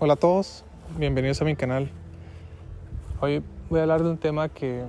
[0.00, 0.64] Hola a todos,
[0.98, 1.88] bienvenidos a mi canal.
[3.20, 4.82] Hoy voy a hablar de un tema que,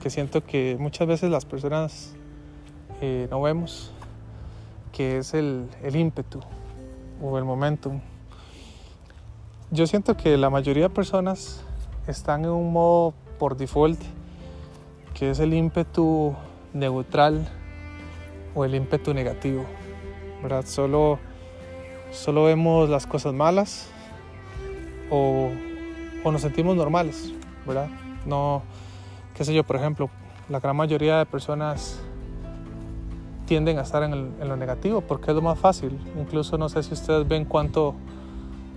[0.00, 2.14] que siento que muchas veces las personas
[3.00, 3.90] eh, no vemos,
[4.92, 6.38] que es el, el ímpetu
[7.20, 8.00] o el momentum.
[9.72, 11.64] Yo siento que la mayoría de personas
[12.06, 14.00] están en un modo por default,
[15.12, 16.36] que es el ímpetu
[16.72, 17.48] neutral
[18.54, 19.64] o el ímpetu negativo.
[20.40, 20.64] ¿verdad?
[20.64, 21.18] Solo,
[22.12, 23.90] solo vemos las cosas malas
[25.10, 25.50] o,
[26.24, 27.32] nos sentimos normales,
[27.66, 27.88] ¿verdad?
[28.24, 28.62] No,
[29.34, 30.10] qué sé yo, por ejemplo,
[30.48, 32.00] la gran mayoría de personas
[33.46, 35.96] tienden a estar en, el, en, lo negativo porque es lo más fácil.
[36.18, 37.94] Incluso no sé si ustedes ven cuánto,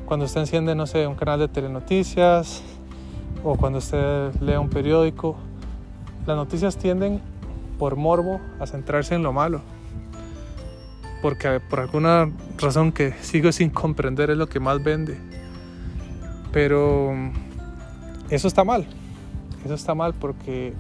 [0.06, 2.62] cuando usted enciende, no sé, un canal de telenoticias
[3.44, 5.36] o cuando usted lee un periódico,
[6.28, 7.22] las noticias tienden
[7.80, 9.62] por morbo a centrarse en lo malo.
[11.22, 15.29] Porque por alguna razón que sigo sin comprender es lo que más vende.
[16.52, 17.14] Pero
[18.30, 18.86] eso está mal.
[19.66, 20.74] Eso está mal porque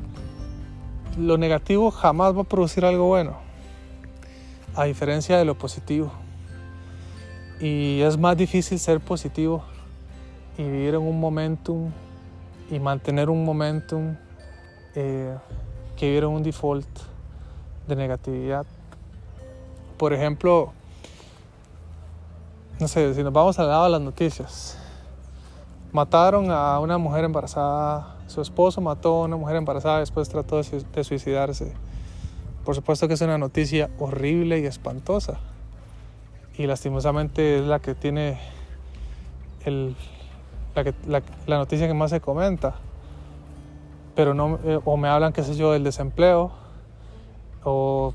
[1.17, 3.37] lo negativo jamás va a producir algo bueno.
[4.75, 6.11] A diferencia de lo positivo.
[7.59, 9.63] Y es más difícil ser positivo
[10.57, 11.91] y vivir en un momentum
[12.71, 14.15] y mantener un momentum
[14.95, 15.35] eh,
[15.97, 16.87] que vivir en un default
[17.87, 18.65] de negatividad.
[19.97, 20.71] Por ejemplo,
[22.79, 24.77] no sé, si nos vamos al lado de las noticias,
[25.91, 31.03] mataron a una mujer embarazada, su esposo mató a una mujer embarazada, después trató de
[31.03, 31.73] suicidarse.
[32.63, 35.39] Por supuesto que es una noticia horrible y espantosa.
[36.57, 38.37] Y lastimosamente es la que tiene
[40.75, 42.75] la noticia que más se comenta.
[44.15, 46.51] Pero no, eh, o me hablan, qué sé yo, del desempleo,
[47.63, 48.13] o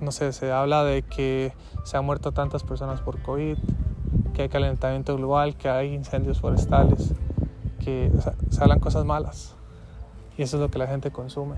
[0.00, 1.52] no sé, se habla de que
[1.84, 3.58] se han muerto tantas personas por COVID,
[4.40, 7.12] que hay calentamiento global, que hay incendios forestales,
[7.84, 9.54] que o cosas malas.
[10.38, 11.56] Y eso es lo que la gente consume.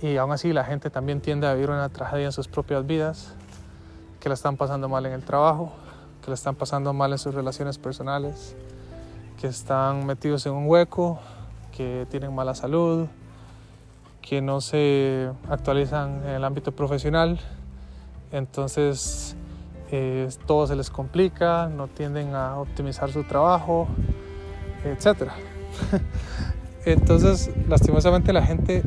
[0.00, 3.34] Y aún así la gente también tiende a vivir una tragedia en sus propias vidas,
[4.18, 5.72] que la están pasando mal en el trabajo,
[6.22, 8.56] que la están pasando mal en sus relaciones personales,
[9.38, 11.18] que están metidos en un hueco,
[11.76, 13.08] que tienen mala salud,
[14.22, 17.38] que no se actualizan en el ámbito profesional,
[18.32, 19.36] entonces
[19.90, 23.88] eh, todo se les complica, no tienden a optimizar su trabajo,
[24.84, 25.30] etc.
[26.84, 28.82] entonces, lastimosamente la gente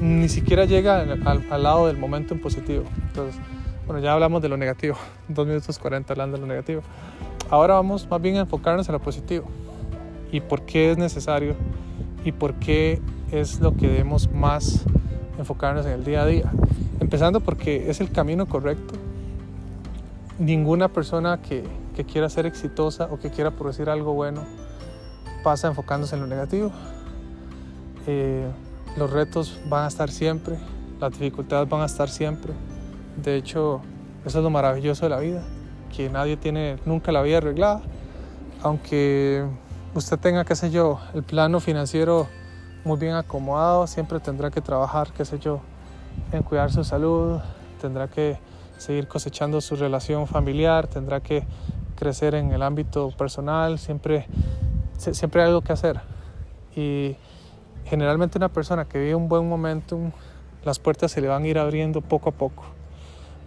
[0.00, 2.84] ni siquiera llega al, al, lado del momento en positivo.
[3.08, 3.40] Entonces,
[3.86, 4.96] bueno, ya hablamos de lo negativo,
[5.28, 6.82] 2 minutos 40 hablando de lo negativo.
[7.50, 9.46] Ahora vamos más bien a enfocarnos en lo positivo
[10.32, 11.56] y por qué es necesario
[12.24, 13.00] y por qué
[13.32, 14.84] es lo que debemos más
[15.38, 16.52] enfocarnos en el día a día.
[17.00, 18.99] Empezando porque es el camino correcto.
[20.40, 21.64] Ninguna persona que,
[21.94, 24.42] que quiera ser exitosa o que quiera producir algo bueno
[25.44, 26.72] pasa enfocándose en lo negativo.
[28.06, 28.50] Eh,
[28.96, 30.58] los retos van a estar siempre,
[30.98, 32.54] las dificultades van a estar siempre.
[33.22, 33.82] De hecho,
[34.24, 35.42] eso es lo maravilloso de la vida,
[35.94, 37.82] que nadie tiene nunca la vida arreglada,
[38.62, 39.44] aunque
[39.94, 42.26] usted tenga, qué sé yo, el plano financiero
[42.84, 45.60] muy bien acomodado, siempre tendrá que trabajar, qué sé yo,
[46.32, 47.40] en cuidar su salud,
[47.78, 48.38] tendrá que
[48.80, 51.44] seguir cosechando su relación familiar, tendrá que
[51.96, 54.26] crecer en el ámbito personal, siempre,
[54.96, 56.00] siempre hay algo que hacer.
[56.74, 57.16] Y
[57.84, 60.12] generalmente una persona que vive un buen momentum,
[60.64, 62.64] las puertas se le van a ir abriendo poco a poco.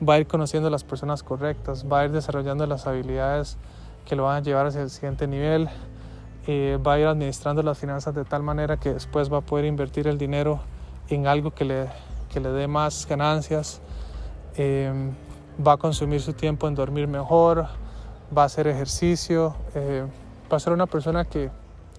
[0.07, 3.57] Va a ir conociendo a las personas correctas, va a ir desarrollando las habilidades
[4.05, 5.67] que lo van a llevar hacia el siguiente nivel,
[6.47, 10.07] va a ir administrando las finanzas de tal manera que después va a poder invertir
[10.07, 10.59] el dinero
[11.09, 11.87] en algo que le,
[12.31, 13.81] que le dé más ganancias,
[14.57, 14.91] eh,
[15.65, 17.67] va a consumir su tiempo en dormir mejor,
[18.35, 20.05] va a hacer ejercicio, eh,
[20.51, 21.49] va a ser una persona que,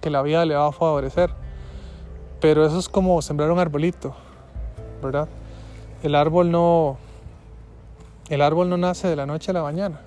[0.01, 1.31] que la vida le va a favorecer.
[2.41, 4.15] Pero eso es como sembrar un arbolito,
[5.01, 5.27] ¿verdad?
[6.03, 6.97] El árbol no,
[8.29, 10.01] el árbol no nace de la noche a la mañana.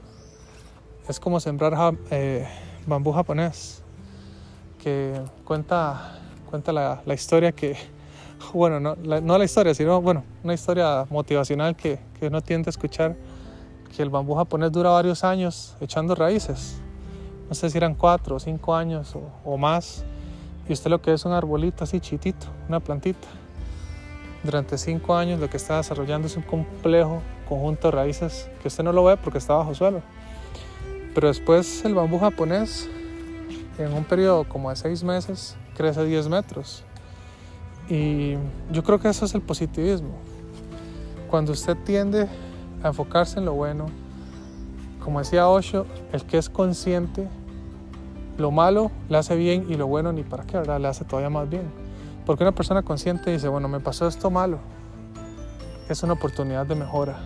[1.09, 2.47] Es como sembrar eh,
[2.87, 3.83] bambú japonés
[4.83, 6.19] que cuenta,
[6.51, 7.77] cuenta la, la historia que,
[8.53, 12.71] bueno, no la, la, historia, sino, bueno, una historia motivacional que, que uno tiende a
[12.71, 13.17] escuchar,
[13.95, 16.81] que el bambú japonés dura varios años echando raíces.
[17.49, 20.05] No sé si eran cuatro o cinco años o, o más.
[20.69, 23.27] Y usted lo que es un arbolito así chitito, una plantita.
[24.45, 28.85] Durante cinco años lo que está desarrollando es un complejo conjunto de raíces que usted
[28.85, 30.03] no lo ve porque está bajo suelo.
[31.15, 32.89] Pero después el bambú japonés
[33.79, 36.85] en un periodo como de seis meses crece 10 metros.
[37.89, 38.35] Y
[38.71, 40.11] yo creo que eso es el positivismo.
[41.31, 42.29] Cuando usted tiende
[42.83, 43.87] a enfocarse en lo bueno,
[45.03, 47.29] como decía Osho, el que es consciente
[48.39, 50.81] lo malo le hace bien y lo bueno ni para qué, ¿verdad?
[50.81, 51.65] Le hace todavía más bien.
[52.25, 54.59] Porque una persona consciente dice, bueno, me pasó esto malo,
[55.89, 57.19] es una oportunidad de mejora.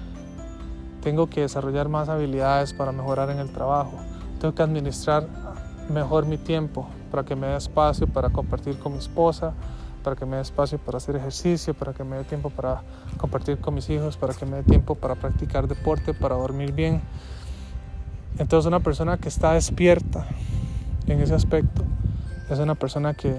[1.03, 3.93] Tengo que desarrollar más habilidades para mejorar en el trabajo.
[4.41, 5.27] Tengo que administrar
[5.91, 9.53] mejor mi tiempo para que me dé espacio para compartir con mi esposa,
[10.03, 12.83] para que me dé espacio para hacer ejercicio, para que me dé tiempo para
[13.17, 17.01] compartir con mis hijos, para que me dé tiempo para practicar deporte, para dormir bien.
[18.39, 20.27] Entonces una persona que está despierta
[21.07, 21.85] en ese aspecto
[22.51, 23.35] es una persona que,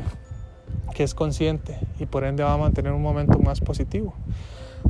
[0.94, 4.14] que es consciente y por ende va a mantener un momento más positivo.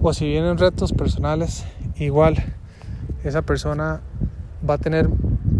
[0.01, 1.65] O si vienen retos personales,
[1.95, 2.35] igual
[3.23, 4.01] esa persona
[4.67, 5.09] va a tener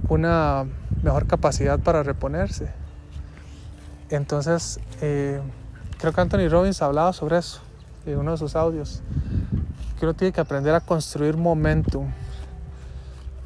[0.10, 0.66] una
[1.02, 2.72] mejor capacidad para reponerse.
[4.10, 5.42] Entonces, eh,
[5.98, 7.62] Creo que Anthony Robbins hablaba sobre eso
[8.06, 9.02] en uno de sus audios.
[10.00, 12.12] Que uno tiene que aprender a construir momentum.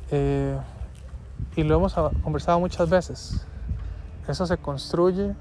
[0.10, 0.58] Eh,
[1.56, 3.46] y lo hemos conversado muchas veces.
[4.28, 5.36] Eso se construye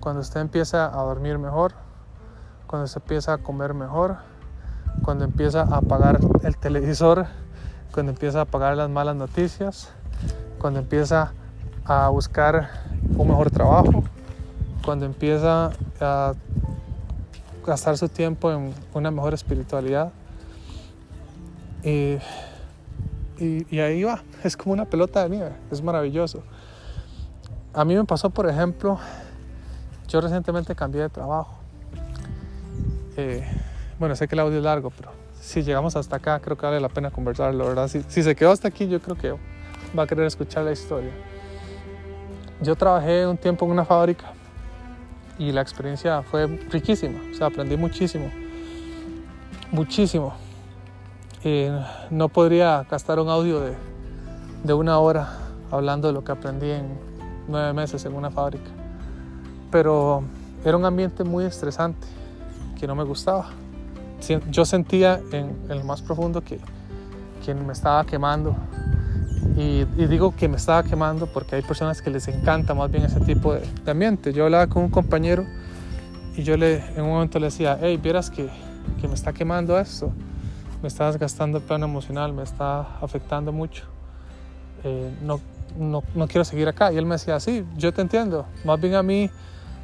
[0.00, 1.72] cuando usted empieza a dormir mejor,
[2.66, 4.16] cuando se empieza a comer mejor,
[5.02, 7.26] cuando empieza a apagar el televisor,
[7.92, 9.90] cuando empieza a apagar las malas noticias,
[10.58, 11.32] cuando empieza
[11.84, 12.70] a buscar
[13.16, 14.04] un mejor trabajo,
[14.84, 15.70] cuando empieza
[16.00, 16.34] a
[17.64, 20.12] gastar su tiempo en una mejor espiritualidad.
[21.82, 22.18] Y,
[23.38, 26.42] y, ahí va, es como una pelota de nieve, es maravilloso.
[27.72, 28.98] A mí me pasó, por ejemplo,
[30.08, 31.58] yo recientemente cambié de trabajo.
[33.16, 33.44] Eh,
[33.98, 35.10] bueno, sé que el audio es largo, pero
[35.40, 37.88] si llegamos hasta acá, creo que vale la pena conversarlo, ¿verdad?
[37.88, 39.34] Si, si se quedó hasta aquí, yo creo que
[39.96, 41.12] va a querer escuchar la historia.
[42.62, 44.32] Yo trabajé un tiempo en una fábrica
[45.38, 48.30] y la experiencia fue riquísima, o sea, aprendí muchísimo,
[49.72, 50.34] muchísimo.
[51.42, 51.78] Eh,
[52.10, 53.74] no podría gastar un audio de,
[54.62, 55.28] de una hora
[55.70, 56.98] hablando de lo que aprendí en
[57.48, 58.70] nueve meses en una fábrica,
[59.70, 60.22] pero
[60.64, 62.06] era un ambiente muy estresante
[62.78, 63.50] que no me gustaba.
[64.50, 66.58] Yo sentía en, en lo más profundo que,
[67.44, 68.56] que me estaba quemando,
[69.56, 73.20] y, digo que me estaba quemando porque hay personas que les encanta más bien ese
[73.20, 74.32] tipo de, ambiente.
[74.32, 75.44] Yo hablaba con un compañero
[76.36, 78.48] y yo le, en un momento le decía, hey, vieras que,
[79.00, 80.12] que me está quemando esto,
[80.82, 83.84] me está desgastando el plano emocional, me está afectando mucho.
[84.82, 85.40] Eh, no,
[85.78, 86.92] no, no, quiero seguir acá.
[86.92, 88.46] Y él me decía, sí, yo te entiendo.
[88.64, 89.30] Más bien a mí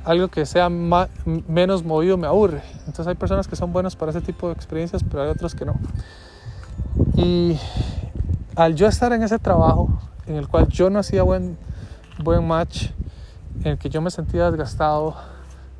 [0.04, 2.62] algo que sea más, menos movido me aburre.
[2.80, 5.64] Entonces hay personas que son buenas para ese tipo de experiencias, pero hay otros que
[5.64, 5.74] no.
[7.16, 7.58] Y,
[8.56, 9.88] al yo estar en ese trabajo
[10.26, 11.58] en el cual yo no hacía buen,
[12.22, 12.90] buen match,
[13.60, 15.14] en el que yo me sentía desgastado,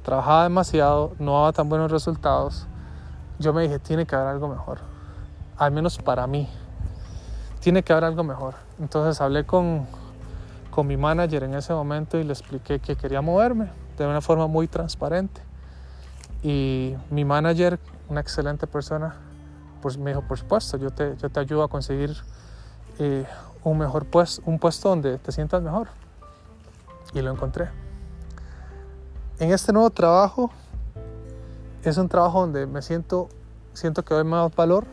[0.03, 2.67] trabajaba demasiado, no daba tan buenos resultados,
[3.39, 4.79] yo me dije, tiene que haber algo mejor,
[5.57, 6.49] al menos para mí,
[7.61, 8.55] tiene que haber algo mejor.
[8.81, 9.87] Entonces hablé con,
[10.71, 14.47] con mi manager en ese momento y le expliqué que quería moverme de una forma
[14.47, 15.43] muy transparente.
[16.43, 17.79] Y mi manager,
[18.09, 19.15] una excelente persona,
[19.83, 22.17] pues me dijo, por supuesto, yo te, yo te ayudo a conseguir
[23.65, 25.89] un mejor puesto, un puesto donde te sientas mejor.
[27.13, 27.69] Y lo encontré.
[29.39, 30.51] En este nuevo trabajo
[31.83, 33.29] es un trabajo donde me siento,
[33.73, 34.85] siento que doy más valor,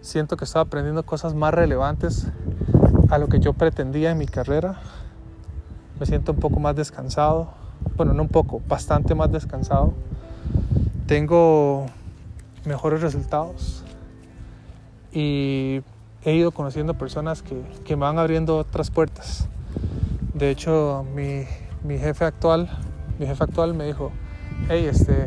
[0.00, 2.26] siento que estoy aprendiendo cosas más relevantes
[3.10, 4.80] a lo que yo pretendía en mi carrera.
[6.00, 7.48] Me siento un poco más descansado,
[7.96, 9.94] bueno, no un poco, bastante más descansado.
[11.06, 11.86] Tengo
[12.64, 13.84] mejores resultados
[15.12, 15.82] y
[16.24, 19.46] he ido conociendo personas que, que, me van abriendo otras puertas.
[20.32, 21.44] De hecho, mi,
[21.84, 22.68] mi, jefe actual,
[23.18, 24.10] mi jefe actual me dijo,
[24.68, 25.26] hey, este,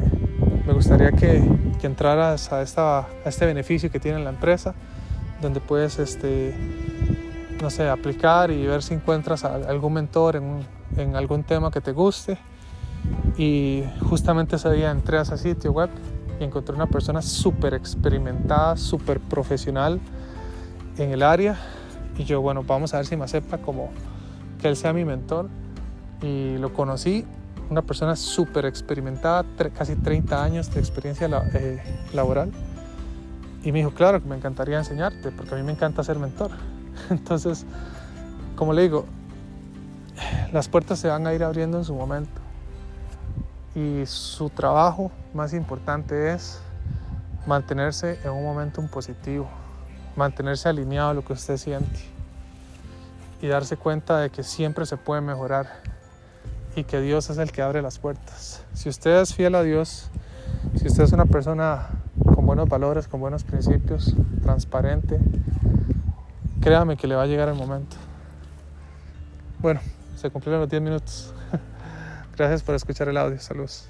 [0.65, 1.43] me gustaría que,
[1.79, 4.73] que entraras a, esta, a este beneficio que tiene la empresa,
[5.41, 6.55] donde puedes, este,
[7.61, 10.65] no sé, aplicar y ver si encuentras algún mentor en,
[10.97, 12.37] en algún tema que te guste.
[13.37, 15.89] Y justamente ese día entré a ese sitio web
[16.39, 19.99] y encontré una persona súper experimentada, súper profesional,
[20.97, 21.57] en el área
[22.17, 23.89] y yo, bueno, vamos a ver si me acepta como
[24.59, 25.49] que él sea mi mentor.
[26.21, 27.25] Y lo conocí,
[27.69, 29.45] una persona súper experimentada,
[29.77, 31.79] casi 30 años de experiencia eh,
[32.13, 32.51] laboral.
[33.63, 36.51] Y me dijo, claro, que me encantaría enseñarte, porque a mí me encanta ser mentor.
[37.11, 37.65] Entonces,
[38.55, 39.05] como le digo,
[40.51, 42.41] las puertas se van a ir abriendo en su momento.
[43.75, 46.59] Y su trabajo más importante es
[47.45, 49.47] mantenerse en un momento positivo
[50.17, 51.99] mantenerse alineado a lo que usted siente
[53.41, 55.81] y darse cuenta de que siempre se puede mejorar
[56.75, 58.63] y que Dios es el que abre las puertas.
[58.73, 60.09] Si usted es fiel a Dios,
[60.75, 61.87] si usted es una persona
[62.35, 65.19] con buenos valores, con buenos principios, transparente,
[66.61, 67.95] créame que le va a llegar el momento.
[69.59, 69.79] Bueno,
[70.15, 71.33] se cumplieron los 10 minutos.
[72.37, 73.39] Gracias por escuchar el audio.
[73.39, 73.87] Saludos.